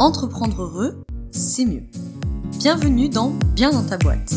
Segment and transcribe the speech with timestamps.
[0.00, 1.84] Entreprendre heureux, c'est mieux.
[2.58, 4.34] Bienvenue dans Bien dans ta boîte.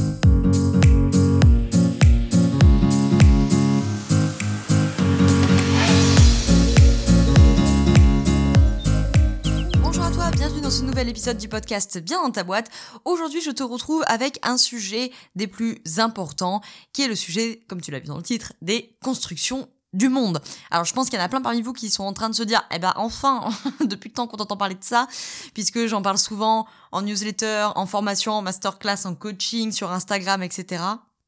[9.81, 12.69] Bonjour à toi, bienvenue dans ce nouvel épisode du podcast Bien dans ta boîte.
[13.03, 16.61] Aujourd'hui, je te retrouve avec un sujet des plus importants,
[16.93, 20.41] qui est le sujet, comme tu l'as vu dans le titre, des constructions du monde.
[20.69, 22.35] Alors je pense qu'il y en a plein parmi vous qui sont en train de
[22.35, 23.49] se dire, eh ben enfin,
[23.85, 25.07] depuis le temps qu'on entend parler de ça,
[25.53, 30.83] puisque j'en parle souvent en newsletter, en formation, en masterclass, en coaching, sur Instagram, etc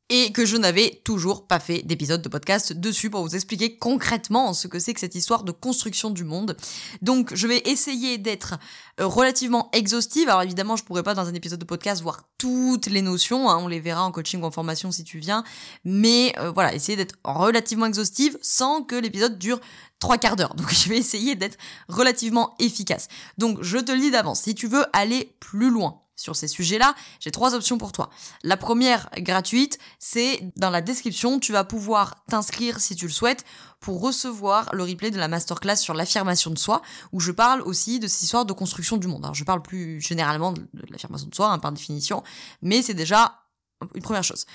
[0.09, 4.53] et que je n'avais toujours pas fait d'épisode de podcast dessus pour vous expliquer concrètement
[4.53, 6.57] ce que c'est que cette histoire de construction du monde.
[7.01, 8.55] Donc je vais essayer d'être
[8.99, 10.27] euh, relativement exhaustive.
[10.29, 13.57] Alors évidemment, je pourrais pas dans un épisode de podcast voir toutes les notions, hein.
[13.61, 15.43] on les verra en coaching ou en formation si tu viens,
[15.85, 19.59] mais euh, voilà, essayer d'être relativement exhaustive sans que l'épisode dure
[19.99, 20.55] trois quarts d'heure.
[20.55, 21.57] Donc je vais essayer d'être
[21.87, 23.07] relativement efficace.
[23.37, 26.93] Donc je te le dis d'avance, si tu veux aller plus loin, sur ces sujets-là,
[27.19, 28.09] j'ai trois options pour toi.
[28.43, 33.45] La première, gratuite, c'est dans la description, tu vas pouvoir t'inscrire si tu le souhaites
[33.79, 36.81] pour recevoir le replay de la masterclass sur l'affirmation de soi,
[37.13, 39.23] où je parle aussi de cette histoire de construction du monde.
[39.23, 42.21] Alors je parle plus généralement de l'affirmation de soi, hein, par définition,
[42.61, 43.39] mais c'est déjà
[43.95, 44.45] une première chose.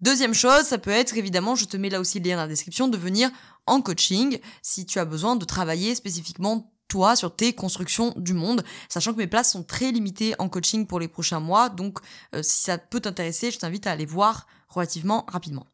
[0.00, 2.48] Deuxième chose, ça peut être évidemment, je te mets là aussi le lien dans la
[2.48, 3.30] description, de venir
[3.66, 8.64] en coaching si tu as besoin de travailler spécifiquement toi sur tes constructions du monde,
[8.88, 11.98] sachant que mes places sont très limitées en coaching pour les prochains mois, donc
[12.34, 15.66] euh, si ça peut t'intéresser, je t'invite à aller voir relativement rapidement.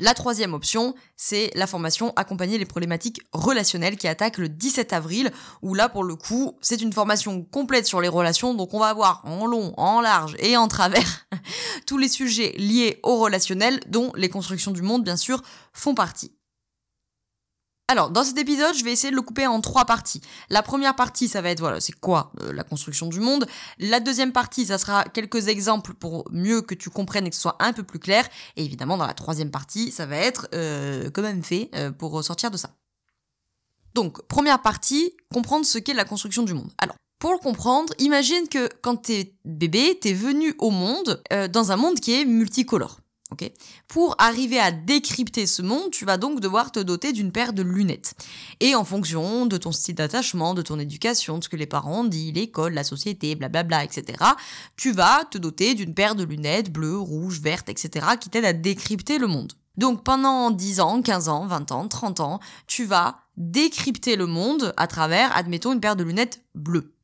[0.00, 5.30] La troisième option, c'est la formation Accompagner les problématiques relationnelles qui attaque le 17 avril,
[5.62, 8.92] où là, pour le coup, c'est une formation complète sur les relations, donc on va
[8.92, 11.28] voir en long, en large et en travers
[11.86, 15.40] tous les sujets liés au relationnel, dont les constructions du monde, bien sûr,
[15.72, 16.32] font partie.
[17.86, 20.22] Alors, dans cet épisode, je vais essayer de le couper en trois parties.
[20.48, 23.46] La première partie, ça va être, voilà, c'est quoi euh, la construction du monde.
[23.78, 27.42] La deuxième partie, ça sera quelques exemples pour mieux que tu comprennes et que ce
[27.42, 28.26] soit un peu plus clair.
[28.56, 32.24] Et évidemment, dans la troisième partie, ça va être euh, quand même fait euh, pour
[32.24, 32.70] sortir de ça.
[33.94, 36.70] Donc, première partie, comprendre ce qu'est la construction du monde.
[36.78, 41.76] Alors, pour le comprendre, imagine que quand t'es bébé, t'es venu au monde dans un
[41.76, 42.98] monde qui est multicolore.
[43.88, 47.62] Pour arriver à décrypter ce monde, tu vas donc devoir te doter d'une paire de
[47.62, 48.14] lunettes.
[48.60, 52.00] Et en fonction de ton style d'attachement, de ton éducation, de ce que les parents
[52.00, 54.18] ont dit, l'école, la société, blablabla, etc.,
[54.76, 58.52] tu vas te doter d'une paire de lunettes bleues, rouges, vertes, etc., qui t'aident à
[58.52, 59.52] décrypter le monde.
[59.76, 64.72] Donc pendant 10 ans, 15 ans, 20 ans, 30 ans, tu vas décrypter le monde
[64.76, 66.94] à travers, admettons, une paire de lunettes bleues.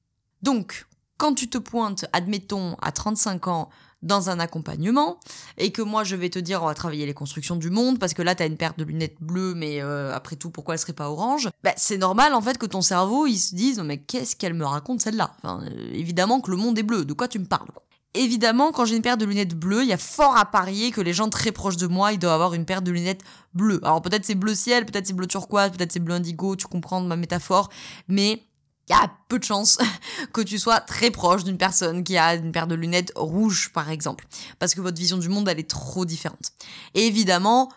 [0.42, 0.86] Donc,
[1.18, 3.68] quand tu te pointes, admettons, à 35 ans,
[4.02, 5.18] dans un accompagnement
[5.58, 8.14] et que moi je vais te dire on va travailler les constructions du monde parce
[8.14, 10.80] que là tu as une paire de lunettes bleues mais euh, après tout pourquoi elle
[10.80, 11.48] serait pas orange?
[11.62, 14.64] Bah, c'est normal en fait que ton cerveau il se dise mais qu'est-ce qu'elle me
[14.64, 15.32] raconte celle-là?
[15.38, 17.68] Enfin, euh, évidemment que le monde est bleu de quoi tu me parles
[18.14, 21.00] Évidemment, quand j'ai une paire de lunettes bleues, il y a fort à parier que
[21.00, 23.22] les gens très proches de moi, ils doivent avoir une paire de lunettes
[23.54, 23.78] bleues.
[23.84, 27.00] Alors peut-être c'est bleu ciel, peut-être c'est bleu turquoise, peut-être c'est bleu indigo, tu comprends
[27.02, 27.68] ma métaphore,
[28.08, 28.42] mais
[28.90, 29.78] il y a peu de chances
[30.32, 33.88] que tu sois très proche d'une personne qui a une paire de lunettes rouges, par
[33.88, 34.26] exemple.
[34.58, 36.52] Parce que votre vision du monde, elle est trop différente.
[36.94, 37.70] Et évidemment,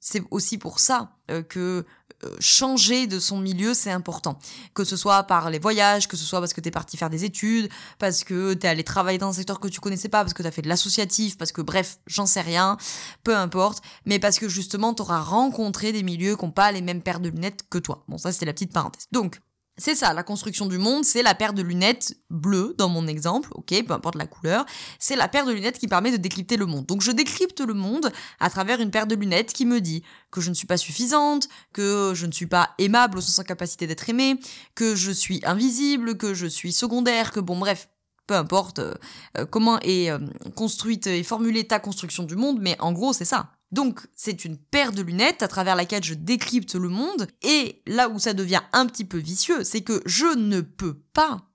[0.00, 1.84] c'est aussi pour ça euh, que
[2.24, 4.38] euh, changer de son milieu, c'est important.
[4.74, 7.24] Que ce soit par les voyages, que ce soit parce que t'es parti faire des
[7.24, 7.68] études,
[8.00, 10.50] parce que t'es allé travailler dans un secteur que tu connaissais pas, parce que t'as
[10.50, 12.76] fait de l'associatif, parce que bref, j'en sais rien,
[13.22, 17.02] peu importe, mais parce que justement t'auras rencontré des milieux qui n'ont pas les mêmes
[17.02, 18.04] paires de lunettes que toi.
[18.08, 19.06] Bon, ça c'était la petite parenthèse.
[19.12, 19.40] Donc,
[19.78, 23.50] c'est ça, la construction du monde, c'est la paire de lunettes bleues, dans mon exemple,
[23.54, 24.64] ok, peu importe la couleur,
[24.98, 26.86] c'est la paire de lunettes qui permet de décrypter le monde.
[26.86, 28.10] Donc je décrypte le monde
[28.40, 31.48] à travers une paire de lunettes qui me dit que je ne suis pas suffisante,
[31.72, 34.40] que je ne suis pas aimable au sens en capacité d'être aimée,
[34.74, 37.88] que je suis invisible, que je suis secondaire, que bon bref,
[38.26, 38.94] peu importe euh,
[39.38, 40.18] euh, comment est euh,
[40.54, 43.55] construite et formulée ta construction du monde, mais en gros c'est ça.
[43.72, 48.08] Donc c'est une paire de lunettes à travers laquelle je décrypte le monde, et là
[48.08, 51.50] où ça devient un petit peu vicieux, c'est que je ne peux pas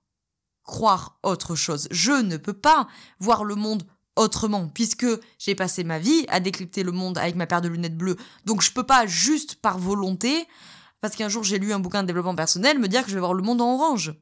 [0.62, 2.86] croire autre chose, je ne peux pas
[3.18, 5.06] voir le monde autrement, puisque
[5.38, 8.62] j'ai passé ma vie à décrypter le monde avec ma paire de lunettes bleues, donc
[8.62, 10.46] je peux pas juste par volonté,
[11.00, 13.20] parce qu'un jour j'ai lu un bouquin de développement personnel, me dire que je vais
[13.20, 14.14] voir le monde en orange.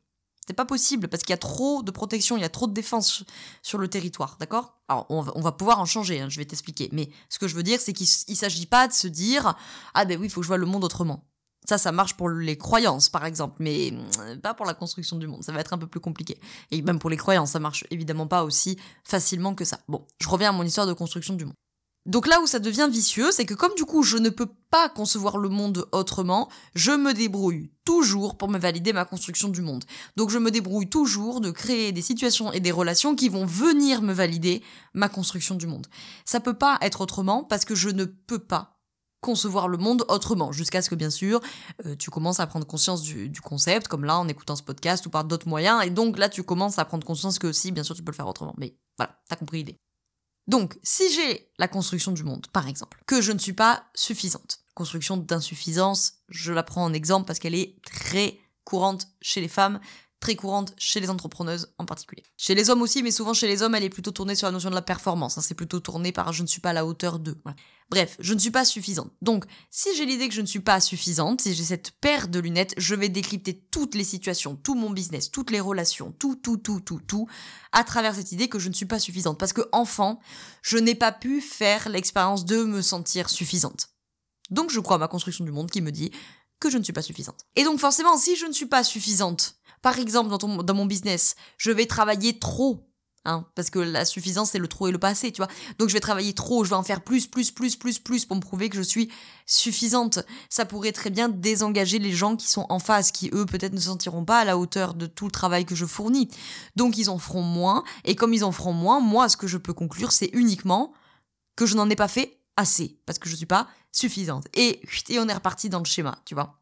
[0.51, 2.73] C'est pas possible parce qu'il y a trop de protection, il y a trop de
[2.73, 3.23] défense
[3.63, 4.81] sur le territoire, d'accord?
[4.89, 6.89] Alors on va, pouvoir en changer, hein, je vais t'expliquer.
[6.91, 9.55] Mais ce que je veux dire, c'est qu'il s'agit pas de se dire
[9.95, 11.25] ah ben oui, il faut que je vois le monde autrement.
[11.69, 15.29] Ça, ça marche pour les croyances, par exemple, mais mm, pas pour la construction du
[15.29, 15.45] monde.
[15.45, 16.41] Ça va être un peu plus compliqué.
[16.73, 19.79] Et même pour les croyances, ça marche évidemment pas aussi facilement que ça.
[19.87, 21.55] Bon, je reviens à mon histoire de construction du monde.
[22.07, 24.89] Donc là où ça devient vicieux, c'est que comme du coup je ne peux pas
[24.89, 29.85] concevoir le monde autrement, je me débrouille toujours pour me valider ma construction du monde.
[30.17, 34.01] Donc je me débrouille toujours de créer des situations et des relations qui vont venir
[34.01, 34.63] me valider
[34.95, 35.89] ma construction du monde.
[36.25, 38.77] Ça peut pas être autrement parce que je ne peux pas
[39.21, 41.41] concevoir le monde autrement, jusqu'à ce que bien sûr
[41.85, 45.05] euh, tu commences à prendre conscience du, du, concept, comme là en écoutant ce podcast
[45.05, 47.83] ou par d'autres moyens, et donc là tu commences à prendre conscience que si, bien
[47.83, 48.55] sûr tu peux le faire autrement.
[48.57, 49.79] Mais voilà, t'as compris l'idée.
[50.47, 54.61] Donc, si j'ai la construction du monde, par exemple, que je ne suis pas suffisante,
[54.75, 59.81] construction d'insuffisance, je la prends en exemple parce qu'elle est très courante chez les femmes,
[60.21, 62.23] très courante chez les entrepreneuses en particulier.
[62.37, 64.53] Chez les hommes aussi, mais souvent chez les hommes, elle est plutôt tournée sur la
[64.53, 65.39] notion de la performance.
[65.39, 65.41] Hein.
[65.41, 67.37] c'est plutôt tourné par je ne suis pas à la hauteur de.
[67.89, 69.11] Bref, je ne suis pas suffisante.
[69.23, 72.39] Donc, si j'ai l'idée que je ne suis pas suffisante, si j'ai cette paire de
[72.39, 76.59] lunettes, je vais décrypter toutes les situations, tout mon business, toutes les relations, tout, tout,
[76.59, 77.27] tout, tout, tout,
[77.73, 79.39] à travers cette idée que je ne suis pas suffisante.
[79.39, 80.21] Parce que enfant,
[80.63, 83.89] je n'ai pas pu faire l'expérience de me sentir suffisante.
[84.51, 86.13] Donc, je crois à ma construction du monde qui me dit
[86.61, 87.41] que je ne suis pas suffisante.
[87.57, 91.71] Et donc, forcément, si je ne suis pas suffisante, par exemple, dans, mon business, je
[91.71, 92.87] vais travailler trop.
[93.27, 95.49] Hein, parce que la suffisance, c'est le trop et le passé, tu vois.
[95.79, 98.35] Donc je vais travailler trop, je vais en faire plus, plus, plus, plus, plus pour
[98.35, 99.11] me prouver que je suis
[99.45, 100.21] suffisante.
[100.49, 103.79] Ça pourrait très bien désengager les gens qui sont en face, qui eux peut-être ne
[103.79, 106.31] se sentiront pas à la hauteur de tout le travail que je fournis.
[106.77, 109.59] Donc ils en feront moins, et comme ils en feront moins, moi ce que je
[109.59, 110.95] peux conclure, c'est uniquement
[111.57, 114.47] que je n'en ai pas fait assez, parce que je suis pas suffisante.
[114.55, 116.59] Et, et on est reparti dans le schéma, tu vois.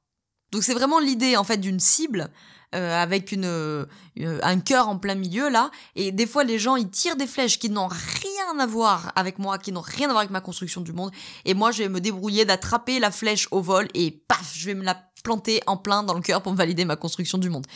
[0.50, 2.30] Donc c'est vraiment l'idée en fait d'une cible
[2.74, 3.86] euh, avec une, euh,
[4.16, 5.70] un cœur en plein milieu là.
[5.96, 9.38] Et des fois, les gens, ils tirent des flèches qui n'ont rien à voir avec
[9.38, 11.10] moi, qui n'ont rien à voir avec ma construction du monde.
[11.46, 14.74] Et moi, je vais me débrouiller d'attraper la flèche au vol et paf, je vais
[14.74, 17.66] me la planter en plein dans le cœur pour valider ma construction du monde.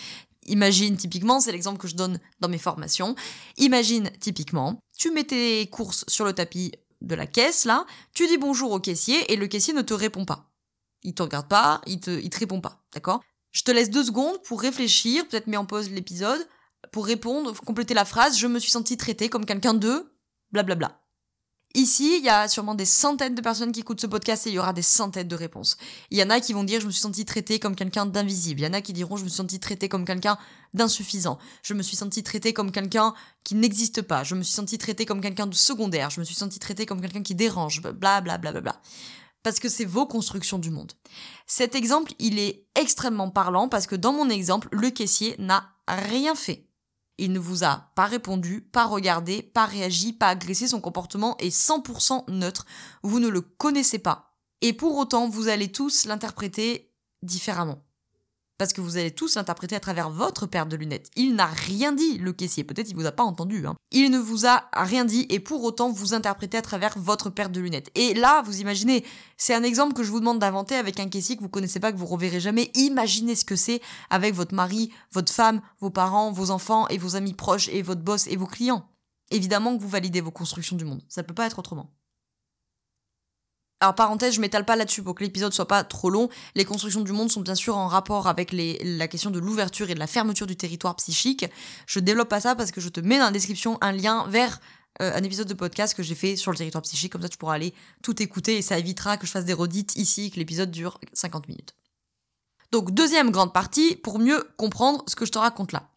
[0.46, 3.14] Imagine typiquement, c'est l'exemple que je donne dans mes formations.
[3.56, 6.72] Imagine typiquement, tu mets tes courses sur le tapis
[7.02, 7.84] de la caisse là,
[8.14, 10.50] tu dis bonjour au caissier et le caissier ne te répond pas.
[11.02, 13.20] Il te regarde pas, il te, il te répond pas, d'accord?
[13.50, 16.46] Je te laisse deux secondes pour réfléchir, peut-être mets en pause l'épisode,
[16.90, 18.38] pour répondre, compléter la phrase.
[18.38, 20.12] Je me suis senti traité comme quelqu'un de
[20.52, 21.01] blablabla.
[21.74, 24.54] Ici, il y a sûrement des centaines de personnes qui écoutent ce podcast et il
[24.54, 25.76] y aura des centaines de réponses.
[26.10, 28.60] Il y en a qui vont dire je me suis senti traité comme quelqu'un d'invisible.
[28.60, 30.36] Il y en a qui diront je me suis senti traité comme quelqu'un
[30.74, 31.38] d'insuffisant.
[31.62, 34.22] Je me suis senti traité comme quelqu'un qui n'existe pas.
[34.22, 36.10] Je me suis senti traité comme quelqu'un de secondaire.
[36.10, 37.80] Je me suis senti traité comme quelqu'un qui dérange.
[37.82, 38.80] Bla bla bla bla bla
[39.42, 40.92] parce que c'est vos constructions du monde.
[41.46, 46.34] Cet exemple, il est extrêmement parlant parce que dans mon exemple, le caissier n'a rien
[46.34, 46.66] fait.
[47.18, 51.54] Il ne vous a pas répondu, pas regardé, pas réagi, pas agressé, son comportement est
[51.54, 52.66] 100% neutre,
[53.02, 54.36] vous ne le connaissez pas.
[54.60, 56.92] Et pour autant, vous allez tous l'interpréter
[57.22, 57.84] différemment
[58.62, 61.10] parce que vous allez tous l'interpréter à travers votre paire de lunettes.
[61.16, 63.66] Il n'a rien dit, le caissier, peut-être il vous a pas entendu.
[63.66, 63.74] Hein.
[63.90, 67.50] Il ne vous a rien dit et pour autant vous interprétez à travers votre paire
[67.50, 67.90] de lunettes.
[67.96, 69.04] Et là, vous imaginez,
[69.36, 71.90] c'est un exemple que je vous demande d'inventer avec un caissier que vous connaissez pas,
[71.90, 72.70] que vous reverrez jamais.
[72.76, 73.80] Imaginez ce que c'est
[74.10, 78.02] avec votre mari, votre femme, vos parents, vos enfants et vos amis proches et votre
[78.02, 78.88] boss et vos clients.
[79.32, 81.02] Évidemment que vous validez vos constructions du monde.
[81.08, 81.90] Ça peut pas être autrement.
[83.82, 86.28] Alors parenthèse, je m'étale pas là-dessus pour que l'épisode soit pas trop long.
[86.54, 89.94] Les constructions du monde sont bien sûr en rapport avec la question de l'ouverture et
[89.94, 91.46] de la fermeture du territoire psychique.
[91.88, 94.60] Je développe pas ça parce que je te mets dans la description un lien vers
[95.02, 97.10] euh, un épisode de podcast que j'ai fait sur le territoire psychique.
[97.10, 97.74] Comme ça, tu pourras aller
[98.04, 101.48] tout écouter et ça évitera que je fasse des redites ici, que l'épisode dure 50
[101.48, 101.74] minutes.
[102.70, 105.91] Donc deuxième grande partie pour mieux comprendre ce que je te raconte là.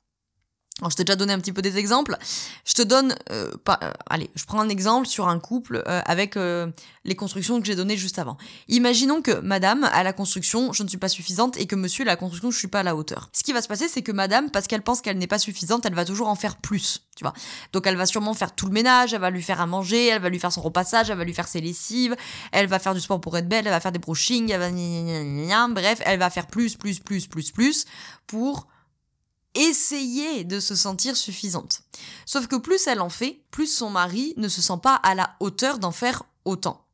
[0.82, 2.18] Alors, je t'ai déjà donné un petit peu des exemples.
[2.66, 6.02] Je te donne, euh, pas, euh, allez, je prends un exemple sur un couple euh,
[6.06, 8.36] avec les constructions que j'ai données juste avant.
[8.68, 12.08] Imaginons que Madame a la construction, je ne suis pas suffisante, et que Monsieur a
[12.08, 13.30] la construction, je suis pas à la hauteur.
[13.32, 15.86] Ce qui va se passer, c'est que Madame, parce qu'elle pense qu'elle n'est pas suffisante,
[15.86, 17.34] elle va toujours en faire plus, tu vois.
[17.72, 20.22] Donc, elle va sûrement faire tout le ménage, elle va lui faire à manger, elle
[20.22, 22.18] va lui faire son repassage, elle va lui faire ses lessives,
[22.52, 25.68] elle va faire du sport pour être belle, elle va faire des brushings, elle va,
[25.70, 27.86] bref, elle va faire plus, plus, plus, plus, plus
[28.28, 28.68] pour
[29.56, 31.82] essayer de se sentir suffisante.
[32.26, 35.36] Sauf que plus elle en fait, plus son mari ne se sent pas à la
[35.40, 36.86] hauteur d'en faire autant.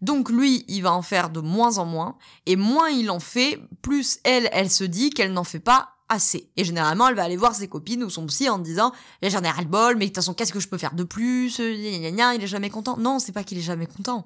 [0.00, 3.60] Donc lui, il va en faire de moins en moins, et moins il en fait,
[3.82, 6.50] plus elle, elle se dit qu'elle n'en fait pas assez.
[6.56, 9.48] Et généralement, elle va aller voir ses copines ou son psy en disant j'en ai
[9.48, 11.58] ras le bol, mais de toute façon, qu'est-ce que je peux faire de plus?
[11.58, 12.96] Il est jamais content.
[12.96, 14.24] Non, c'est pas qu'il est jamais content.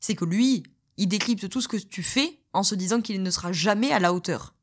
[0.00, 0.64] C'est que lui,
[0.96, 4.00] il décrypte tout ce que tu fais en se disant qu'il ne sera jamais à
[4.00, 4.54] la hauteur.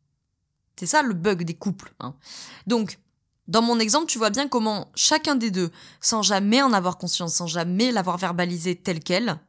[0.80, 1.94] C'est ça le bug des couples.
[2.00, 2.16] Hein.
[2.68, 3.00] Donc,
[3.48, 7.36] dans mon exemple, tu vois bien comment chacun des deux, sans jamais en avoir conscience,
[7.36, 9.40] sans jamais l'avoir verbalisé tel quel,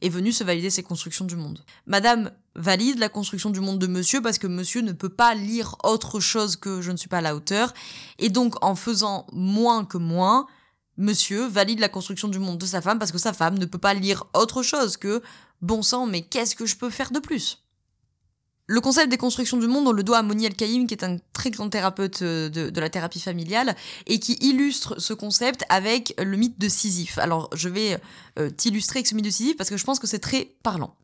[0.00, 1.64] est venu se valider ses constructions du monde.
[1.86, 5.76] Madame valide la construction du monde de monsieur parce que monsieur ne peut pas lire
[5.82, 7.72] autre chose que je ne suis pas à la hauteur.
[8.18, 10.46] Et donc, en faisant moins que moins,
[10.96, 13.78] monsieur valide la construction du monde de sa femme parce que sa femme ne peut
[13.78, 15.22] pas lire autre chose que
[15.62, 17.63] bon sang, mais qu'est-ce que je peux faire de plus?
[18.66, 21.18] Le concept des constructions du monde, on le doit à Moni El-Kaïm, qui est un
[21.32, 26.36] très grand thérapeute euh, de, la thérapie familiale, et qui illustre ce concept avec le
[26.36, 27.18] mythe de Sisyphe.
[27.18, 27.98] Alors, je vais
[28.38, 30.96] euh, t'illustrer avec ce mythe de Sisyphe parce que je pense que c'est très parlant.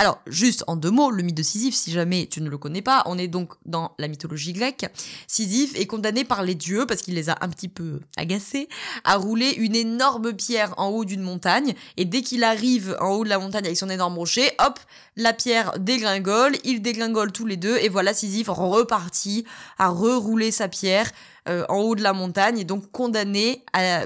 [0.00, 2.82] Alors, juste en deux mots, le mythe de Sisyphe, si jamais tu ne le connais
[2.82, 4.86] pas, on est donc dans la mythologie grecque.
[5.26, 8.68] Sisyphe est condamné par les dieux, parce qu'il les a un petit peu agacés,
[9.02, 13.24] à rouler une énorme pierre en haut d'une montagne, et dès qu'il arrive en haut
[13.24, 14.78] de la montagne avec son énorme rocher, hop,
[15.16, 19.44] la pierre dégringole, ils dégringolent tous les deux, et voilà Sisyphe reparti
[19.78, 21.10] à rerouler sa pierre
[21.48, 23.64] euh, en haut de la montagne et donc condamné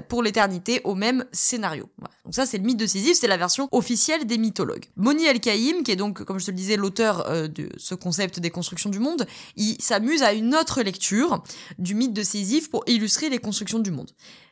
[0.09, 1.89] pour l'éternité au même scénario.
[2.25, 4.85] Donc ça, c'est le mythe de Sisyphe, c'est la version officielle des mythologues.
[4.97, 8.41] Moni El-Kaïm, qui est donc, comme je te le disais, l'auteur euh, de ce concept
[8.41, 11.43] des constructions du monde, il s'amuse à une autre lecture
[11.79, 14.11] du mythe de Sisyphe pour illustrer les constructions du monde.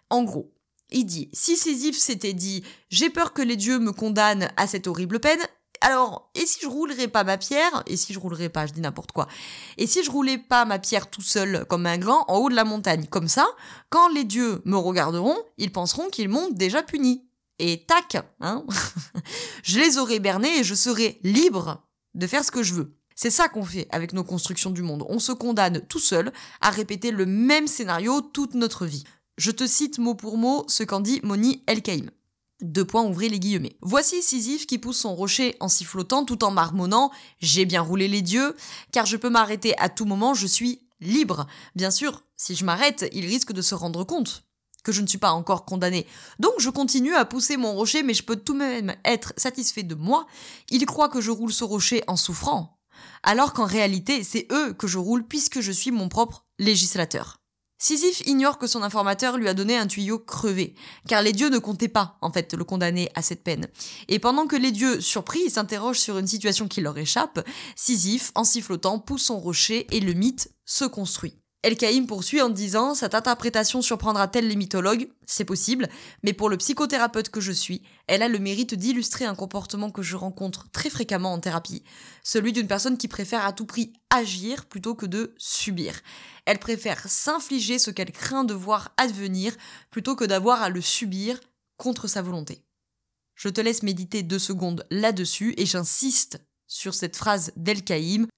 [0.09, 0.52] En gros,
[0.90, 4.87] il dit, si Sisyphe s'était dit «j'ai peur que les dieux me condamnent à cette
[4.87, 5.38] horrible peine»,
[5.80, 8.82] alors, et si je roulerais pas ma pierre, et si je roulerais pas, je dis
[8.82, 9.28] n'importe quoi,
[9.78, 12.54] et si je roulais pas ma pierre tout seul comme un grand en haut de
[12.54, 13.46] la montagne, comme ça,
[13.88, 17.25] quand les dieux me regarderont, ils penseront qu'ils m'ont déjà puni.
[17.58, 18.64] Et tac, hein,
[19.62, 22.96] je les aurais bernés et je serais libre de faire ce que je veux.
[23.14, 25.04] C'est ça qu'on fait avec nos constructions du monde.
[25.08, 26.32] On se condamne tout seul
[26.62, 29.04] à répéter le même scénario toute notre vie.
[29.37, 32.10] Je te cite mot pour mot ce qu'en dit Moni Elkaïm.
[32.62, 33.76] Deux points, ouvrez les guillemets.
[33.81, 38.21] Voici Sisyphe qui pousse son rocher en sifflotant tout en marmonnant J'ai bien roulé les
[38.21, 38.55] dieux,
[38.93, 41.47] car je peux m'arrêter à tout moment, je suis libre.
[41.75, 44.45] Bien sûr, si je m'arrête, il risque de se rendre compte
[44.83, 46.07] que je ne suis pas encore condamné.
[46.38, 49.83] Donc je continue à pousser mon rocher, mais je peux tout de même être satisfait
[49.83, 50.26] de moi.
[50.71, 52.79] Il croit que je roule ce rocher en souffrant,
[53.23, 57.39] alors qu'en réalité, c'est eux que je roule puisque je suis mon propre législateur.
[57.82, 60.75] Sisyphe ignore que son informateur lui a donné un tuyau crevé,
[61.08, 63.68] car les dieux ne comptaient pas, en fait, le condamner à cette peine.
[64.08, 67.40] Et pendant que les dieux, surpris, s'interrogent sur une situation qui leur échappe,
[67.76, 71.39] Sisyphe, en sifflotant, pousse son rocher et le mythe se construit.
[71.62, 75.90] El-Kaïm poursuit en disant Cette interprétation surprendra-t-elle les mythologues C'est possible,
[76.23, 80.00] mais pour le psychothérapeute que je suis, elle a le mérite d'illustrer un comportement que
[80.00, 81.85] je rencontre très fréquemment en thérapie,
[82.25, 86.00] celui d'une personne qui préfère à tout prix agir plutôt que de subir.
[86.47, 89.55] Elle préfère s'infliger ce qu'elle craint de voir advenir
[89.90, 91.38] plutôt que d'avoir à le subir
[91.76, 92.64] contre sa volonté.
[93.35, 98.29] Je te laisse méditer deux secondes là-dessus et j'insiste sur cette phrase d'El-Kaïm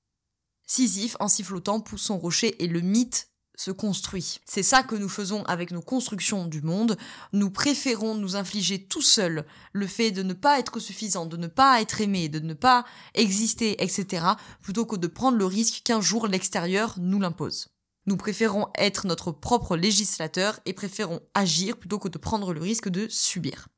[0.66, 4.40] Sisyphe, en sifflotant, pousse son rocher et le mythe se construit.
[4.44, 6.96] C'est ça que nous faisons avec nos constructions du monde.
[7.32, 11.46] Nous préférons nous infliger tout seuls le fait de ne pas être suffisant, de ne
[11.46, 14.24] pas être aimé, de ne pas exister, etc.,
[14.62, 17.68] plutôt que de prendre le risque qu'un jour l'extérieur nous l'impose.
[18.06, 22.88] Nous préférons être notre propre législateur et préférons agir plutôt que de prendre le risque
[22.88, 23.68] de subir.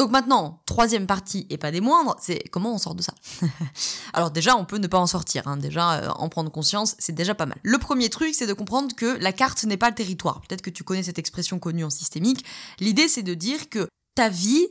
[0.00, 3.12] Donc maintenant, troisième partie, et pas des moindres, c'est comment on sort de ça.
[4.14, 5.58] Alors déjà, on peut ne pas en sortir, hein.
[5.58, 7.58] déjà euh, en prendre conscience, c'est déjà pas mal.
[7.62, 10.40] Le premier truc, c'est de comprendre que la carte n'est pas le territoire.
[10.40, 12.46] Peut-être que tu connais cette expression connue en systémique.
[12.78, 14.68] L'idée, c'est de dire que ta vie,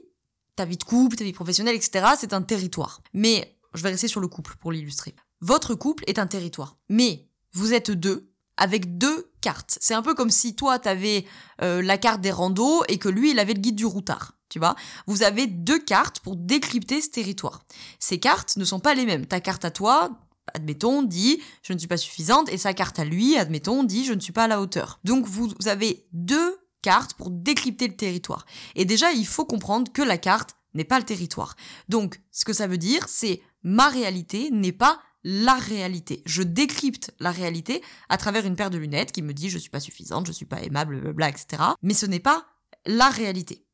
[0.56, 3.04] ta vie de couple, ta vie professionnelle, etc., c'est un territoire.
[3.14, 5.14] Mais je vais rester sur le couple pour l'illustrer.
[5.42, 6.76] Votre couple est un territoire.
[6.90, 9.78] Mais vous êtes deux, avec deux cartes.
[9.80, 11.28] C'est un peu comme si toi, t'avais
[11.62, 14.60] euh, la carte des randos et que lui, il avait le guide du routard tu
[14.60, 14.76] vois.
[15.08, 17.64] Vous avez deux cartes pour décrypter ce territoire.
[18.00, 19.26] Ces cartes ne sont pas les mêmes.
[19.26, 20.12] Ta carte à toi,
[20.54, 24.14] admettons, dit je ne suis pas suffisante, et sa carte à lui, admettons, dit je
[24.14, 25.00] ne suis pas à la hauteur.
[25.04, 28.46] Donc vous avez deux cartes pour décrypter le territoire.
[28.76, 31.56] Et déjà, il faut comprendre que la carte n'est pas le territoire.
[31.90, 36.24] Donc, ce que ça veut dire, c'est ma réalité n'est pas la réalité.
[36.26, 39.70] Je décrypte la réalité à travers une paire de lunettes qui me dit je suis
[39.70, 41.64] pas suffisante, je suis pas aimable, blablabla, etc.
[41.82, 42.46] Mais ce n'est pas
[42.86, 43.66] la réalité.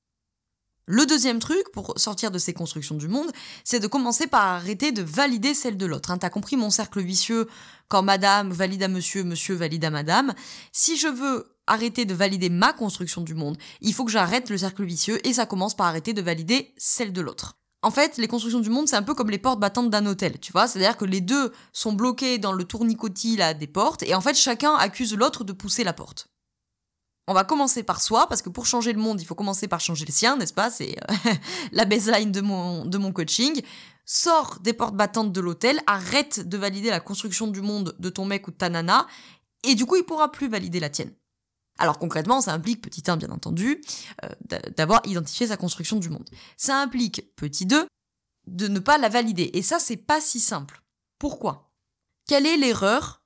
[0.87, 3.31] Le deuxième truc pour sortir de ces constructions du monde,
[3.63, 6.11] c'est de commencer par arrêter de valider celle de l'autre.
[6.11, 6.19] Hein.
[6.19, 7.47] T'as compris mon cercle vicieux?
[7.87, 10.35] Quand madame valide à monsieur, monsieur valide à madame.
[10.71, 14.59] Si je veux arrêter de valider ma construction du monde, il faut que j'arrête le
[14.59, 17.57] cercle vicieux et ça commence par arrêter de valider celle de l'autre.
[17.81, 20.39] En fait, les constructions du monde, c'est un peu comme les portes battantes d'un hôtel,
[20.39, 20.67] tu vois?
[20.67, 24.35] C'est-à-dire que les deux sont bloqués dans le tournicotis là des portes et en fait
[24.35, 26.27] chacun accuse l'autre de pousser la porte.
[27.27, 29.79] On va commencer par soi, parce que pour changer le monde, il faut commencer par
[29.79, 30.70] changer le sien, n'est-ce pas?
[30.70, 31.34] C'est euh,
[31.72, 33.62] la baseline de mon, coaching.
[34.05, 38.25] Sors des portes battantes de l'hôtel, arrête de valider la construction du monde de ton
[38.25, 39.08] mec ou de ta nana,
[39.63, 41.12] et du coup, il pourra plus valider la tienne.
[41.79, 43.82] Alors concrètement, ça implique, petit 1 bien entendu,
[44.24, 46.29] euh, d'avoir identifié sa construction du monde.
[46.55, 47.88] Ça implique, petit 2,
[48.48, 49.50] de ne pas la valider.
[49.53, 50.84] Et ça, c'est pas si simple.
[51.17, 51.72] Pourquoi?
[52.27, 53.24] Quelle est l'erreur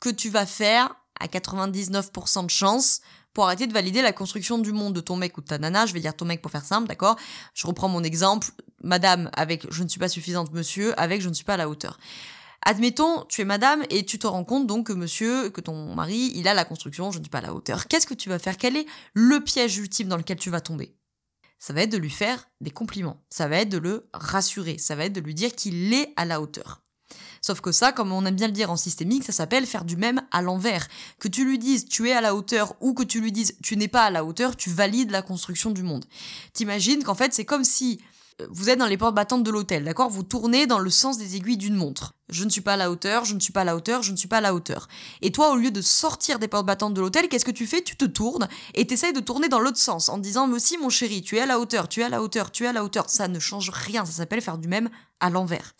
[0.00, 3.00] que tu vas faire à 99% de chance
[3.32, 5.86] pour arrêter de valider la construction du monde de ton mec ou de ta nana.
[5.86, 7.16] Je vais dire ton mec pour faire simple, d'accord?
[7.54, 8.50] Je reprends mon exemple.
[8.82, 11.68] Madame avec je ne suis pas suffisante, monsieur avec je ne suis pas à la
[11.68, 11.98] hauteur.
[12.62, 16.30] Admettons, tu es madame et tu te rends compte donc que monsieur, que ton mari,
[16.34, 17.86] il a la construction, je ne suis pas à la hauteur.
[17.86, 18.58] Qu'est-ce que tu vas faire?
[18.58, 20.94] Quel est le piège ultime dans lequel tu vas tomber?
[21.58, 23.22] Ça va être de lui faire des compliments.
[23.30, 24.78] Ça va être de le rassurer.
[24.78, 26.79] Ça va être de lui dire qu'il est à la hauteur.
[27.40, 29.96] Sauf que ça, comme on aime bien le dire en systémique, ça s'appelle faire du
[29.96, 30.88] même à l'envers.
[31.18, 33.76] Que tu lui dises tu es à la hauteur ou que tu lui dises tu
[33.76, 36.04] n'es pas à la hauteur, tu valides la construction du monde.
[36.52, 38.00] T'imagines qu'en fait c'est comme si
[38.50, 40.08] vous êtes dans les portes battantes de l'hôtel, d'accord?
[40.08, 42.14] Vous tournez dans le sens des aiguilles d'une montre.
[42.28, 44.12] Je ne suis pas à la hauteur, je ne suis pas à la hauteur, je
[44.12, 44.88] ne suis pas à la hauteur.
[45.20, 47.82] Et toi, au lieu de sortir des portes battantes de l'hôtel, qu'est-ce que tu fais?
[47.82, 50.90] Tu te tournes et t'essayes de tourner dans l'autre sens en disant Mais aussi, mon
[50.90, 52.84] chéri, tu es à la hauteur, tu es à la hauteur, tu es à la
[52.84, 53.10] hauteur.
[53.10, 55.72] Ça ne change rien, ça s'appelle faire du même à l'envers.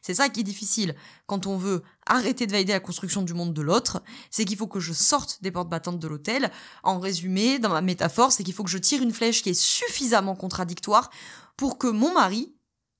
[0.00, 0.94] C'est ça qui est difficile
[1.26, 4.66] quand on veut arrêter de valider la construction du monde de l'autre, c'est qu'il faut
[4.66, 6.50] que je sorte des portes battantes de l'hôtel.
[6.82, 9.60] En résumé, dans ma métaphore, c'est qu'il faut que je tire une flèche qui est
[9.60, 11.10] suffisamment contradictoire
[11.56, 12.54] pour que mon mari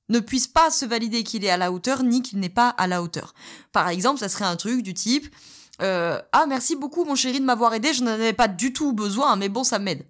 [0.09, 2.87] ne puisse pas se valider qu'il est à la hauteur ni qu'il n'est pas à
[2.87, 3.33] la hauteur.
[3.71, 5.33] Par exemple, ça serait un truc du type
[5.81, 8.93] euh, Ah, merci beaucoup, mon chéri, de m'avoir aidé, je n'en avais pas du tout
[8.93, 10.05] besoin, mais bon, ça m'aide.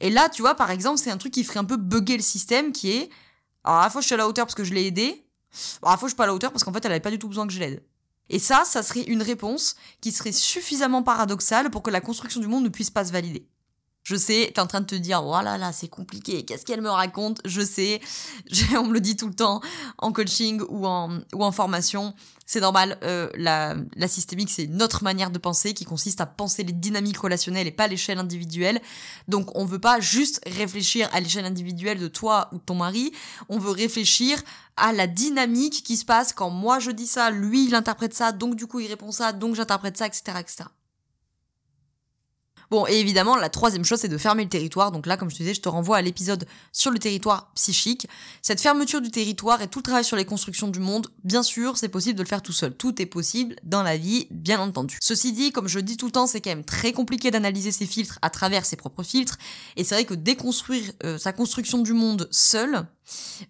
[0.00, 2.22] Et là, tu vois, par exemple, c'est un truc qui ferait un peu bugger le
[2.22, 3.10] système qui est
[3.64, 5.26] Alors, à la fois, je suis à la hauteur parce que je l'ai aidé,
[5.82, 7.10] à la fois, je suis pas à la hauteur parce qu'en fait, elle avait pas
[7.10, 7.82] du tout besoin que je l'aide.
[8.30, 12.46] Et ça, ça serait une réponse qui serait suffisamment paradoxale pour que la construction du
[12.46, 13.46] monde ne puisse pas se valider.
[14.04, 16.82] Je sais, t'es en train de te dire, oh là là, c'est compliqué, qu'est-ce qu'elle
[16.82, 17.40] me raconte?
[17.46, 18.02] Je sais,
[18.78, 19.62] on me le dit tout le temps
[19.96, 22.14] en coaching ou en, ou en formation.
[22.44, 26.26] C'est normal, euh, la, la systémique, c'est une autre manière de penser qui consiste à
[26.26, 28.82] penser les dynamiques relationnelles et pas l'échelle individuelle.
[29.26, 33.10] Donc on veut pas juste réfléchir à l'échelle individuelle de toi ou de ton mari,
[33.48, 34.38] on veut réfléchir
[34.76, 38.32] à la dynamique qui se passe quand moi je dis ça, lui il interprète ça,
[38.32, 40.22] donc du coup il répond ça, donc j'interprète ça, etc.
[40.40, 40.64] etc.
[42.74, 44.90] Bon, et évidemment, la troisième chose, c'est de fermer le territoire.
[44.90, 48.08] Donc là, comme je te disais, je te renvoie à l'épisode sur le territoire psychique.
[48.42, 51.76] Cette fermeture du territoire et tout le travail sur les constructions du monde, bien sûr,
[51.76, 52.74] c'est possible de le faire tout seul.
[52.74, 54.98] Tout est possible dans la vie, bien entendu.
[55.00, 57.86] Ceci dit, comme je dis tout le temps, c'est quand même très compliqué d'analyser ces
[57.86, 59.38] filtres à travers ses propres filtres.
[59.76, 62.88] Et c'est vrai que déconstruire euh, sa construction du monde seul,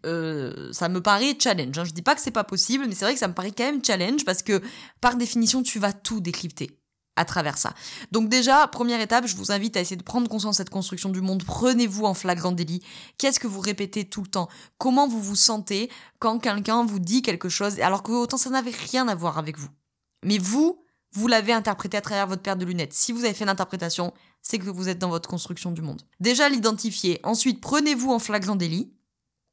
[0.04, 1.78] euh, ça me paraît challenge.
[1.78, 1.84] Hein.
[1.86, 3.64] Je dis pas que c'est pas possible, mais c'est vrai que ça me paraît quand
[3.64, 4.60] même challenge parce que
[5.00, 6.76] par définition, tu vas tout décrypter
[7.16, 7.74] à travers ça.
[8.12, 11.10] Donc déjà, première étape, je vous invite à essayer de prendre conscience de cette construction
[11.10, 11.44] du monde.
[11.44, 12.82] Prenez-vous en flagrant délit.
[13.18, 14.48] Qu'est-ce que vous répétez tout le temps?
[14.78, 18.72] Comment vous vous sentez quand quelqu'un vous dit quelque chose alors que autant ça n'avait
[18.90, 19.68] rien à voir avec vous?
[20.24, 22.92] Mais vous, vous l'avez interprété à travers votre paire de lunettes.
[22.92, 26.02] Si vous avez fait l'interprétation, c'est que vous êtes dans votre construction du monde.
[26.20, 27.20] Déjà l'identifier.
[27.22, 28.92] Ensuite, prenez-vous en flagrant délit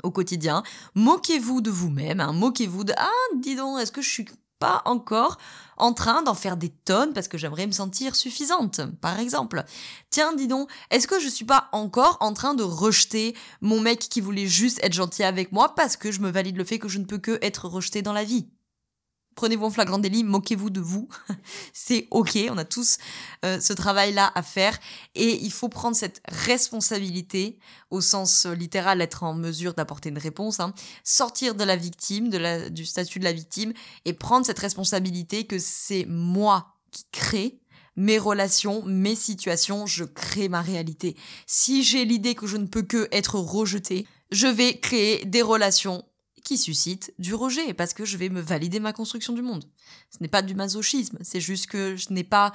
[0.04, 0.64] au quotidien.
[0.96, 2.20] Moquez-vous de vous-même.
[2.20, 2.34] Hein.
[2.34, 4.26] Moquez-vous de ah dis donc, est-ce que je suis
[4.62, 5.40] pas encore
[5.78, 9.66] en train d'en faire des tonnes parce que j'aimerais me sentir suffisante, par exemple.
[10.12, 14.00] Tiens, dis donc, est-ce que je suis pas encore en train de rejeter mon mec
[14.00, 16.88] qui voulait juste être gentil avec moi parce que je me valide le fait que
[16.88, 18.48] je ne peux que être rejetée dans la vie?
[19.42, 21.10] Prenez-vous en flagrant délit, moquez-vous de vous.
[21.74, 23.00] c'est ok, on a tous
[23.44, 24.78] euh, ce travail-là à faire
[25.16, 27.58] et il faut prendre cette responsabilité
[27.90, 30.76] au sens euh, littéral, être en mesure d'apporter une réponse, hein.
[31.04, 32.30] sortir de la victime,
[32.70, 33.74] du statut de la victime
[34.06, 37.62] et prendre cette responsabilité que c'est moi qui crée
[37.96, 41.18] mes relations, mes situations, je crée ma réalité.
[41.48, 46.06] Si j'ai l'idée que je ne peux que être rejeté, je vais créer des relations
[46.44, 49.66] qui suscite du rejet, parce que je vais me valider ma construction du monde.
[50.10, 52.54] Ce n'est pas du masochisme, c'est juste que je n'ai pas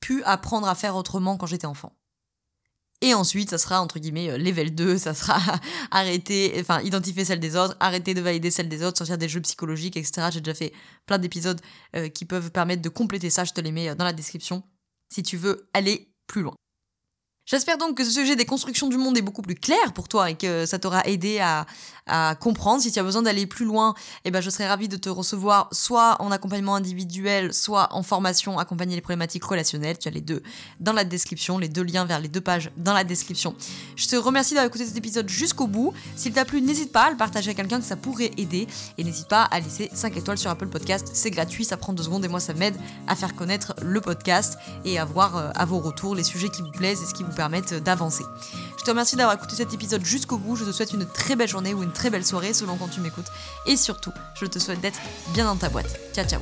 [0.00, 1.92] pu apprendre à faire autrement quand j'étais enfant.
[3.02, 5.38] Et ensuite, ça sera, entre guillemets, euh, level 2, ça sera
[5.90, 9.42] arrêter, enfin, identifier celle des autres, arrêter de valider celle des autres, sortir des jeux
[9.42, 10.28] psychologiques, etc.
[10.32, 10.72] J'ai déjà fait
[11.04, 11.60] plein d'épisodes
[11.94, 14.62] euh, qui peuvent permettre de compléter ça, je te les mets euh, dans la description,
[15.12, 16.54] si tu veux aller plus loin.
[17.48, 20.30] J'espère donc que ce sujet des constructions du monde est beaucoup plus clair pour toi
[20.30, 21.64] et que ça t'aura aidé à,
[22.40, 22.80] comprendre.
[22.82, 25.68] Si tu as besoin d'aller plus loin, eh ben, je serais ravie de te recevoir
[25.72, 29.98] soit en accompagnement individuel, soit en formation accompagner les problématiques relationnelles.
[29.98, 30.40] Tu as les deux
[30.78, 33.56] dans la description, les deux liens vers les deux pages dans la description.
[33.96, 35.94] Je te remercie d'avoir écouté cet épisode jusqu'au bout.
[36.14, 39.04] S'il t'a plu, n'hésite pas à le partager à quelqu'un que ça pourrait aider et
[39.04, 41.10] n'hésite pas à laisser 5 étoiles sur Apple Podcast.
[41.12, 42.76] C'est gratuit, ça prend deux secondes et moi ça m'aide
[43.08, 46.62] à faire connaître le podcast et à voir euh, à vos retours les sujets qui
[46.62, 48.24] vous plaisent et ce qui vous permettent d'avancer.
[48.78, 50.56] Je te remercie d'avoir écouté cet épisode jusqu'au bout.
[50.56, 53.00] Je te souhaite une très belle journée ou une très belle soirée selon quand tu
[53.00, 53.30] m'écoutes.
[53.66, 54.98] Et surtout, je te souhaite d'être
[55.32, 55.98] bien dans ta boîte.
[56.12, 56.40] Ciao ciao